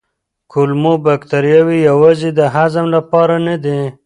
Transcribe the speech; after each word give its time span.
کولمو 0.51 0.93
بکتریاوې 1.05 1.77
یوازې 1.89 2.29
د 2.39 2.41
هضم 2.55 2.85
لپاره 2.95 3.35
نه 3.47 3.55
دي. 3.63 3.79